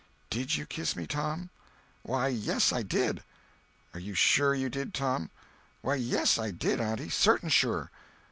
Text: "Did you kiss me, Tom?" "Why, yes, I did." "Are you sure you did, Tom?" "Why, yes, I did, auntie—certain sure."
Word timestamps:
"Did 0.31 0.57
you 0.57 0.65
kiss 0.65 0.95
me, 0.95 1.05
Tom?" 1.05 1.51
"Why, 2.01 2.27
yes, 2.29 2.73
I 2.73 2.81
did." 2.81 3.21
"Are 3.93 3.99
you 3.99 4.15
sure 4.15 4.55
you 4.55 4.67
did, 4.67 4.95
Tom?" 4.95 5.29
"Why, 5.83 5.93
yes, 5.93 6.39
I 6.39 6.49
did, 6.49 6.81
auntie—certain 6.81 7.49
sure." 7.49 7.91